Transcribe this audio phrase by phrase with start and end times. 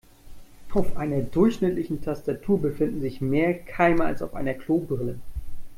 [0.71, 5.19] Auf einer durchschnittlichen Tastatur befinden sich mehr Keime als auf einer Klobrille.